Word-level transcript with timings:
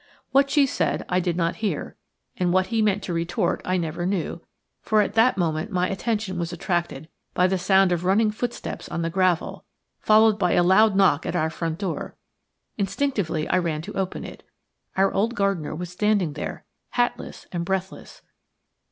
What 0.31 0.49
she 0.49 0.65
said 0.65 1.05
I 1.09 1.19
did 1.19 1.37
not 1.37 1.57
hear, 1.57 1.95
what 2.39 2.65
he 2.65 2.81
meant 2.81 3.03
to 3.03 3.13
retort 3.13 3.61
I 3.63 3.77
never 3.77 4.03
knew, 4.03 4.41
for 4.81 4.99
at 5.01 5.13
that 5.13 5.37
moment 5.37 5.69
my 5.71 5.87
attention 5.89 6.39
was 6.39 6.51
attracted 6.51 7.07
by 7.35 7.45
the 7.45 7.59
sound 7.59 7.91
of 7.91 8.03
running 8.03 8.31
footsteps 8.31 8.89
on 8.89 9.03
the 9.03 9.11
gravel, 9.11 9.63
followed 9.99 10.39
by 10.39 10.53
a 10.53 10.63
loud 10.63 10.95
knock 10.95 11.27
at 11.27 11.35
our 11.35 11.51
front 11.51 11.77
door. 11.77 12.15
Instinctively 12.79 13.47
I 13.47 13.59
ran 13.59 13.83
to 13.83 13.93
open 13.93 14.23
it. 14.25 14.41
Our 14.97 15.13
old 15.13 15.35
gardener 15.35 15.75
was 15.75 15.91
standing 15.91 16.33
there 16.33 16.65
hatless 16.95 17.45
and 17.51 17.63
breathless. 17.63 18.23